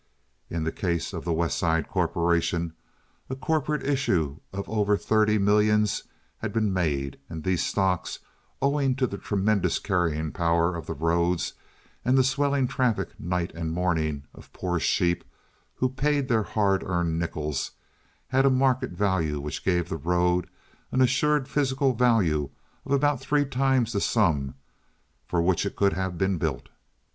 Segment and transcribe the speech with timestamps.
[0.49, 2.73] In the case of the West Side corporation,
[3.29, 6.05] a corporate issue of over thirty millions
[6.39, 8.17] had been made, and these stocks,
[8.63, 11.53] owing to the tremendous carrying power of the roads
[12.03, 15.23] and the swelling traffic night and morning of poor sheep
[15.75, 17.69] who paid their hard earned nickels,
[18.29, 20.49] had a market value which gave the road
[20.91, 22.49] an assured physical value
[22.87, 24.55] of about three times the sum
[25.27, 26.69] for which it could have been built.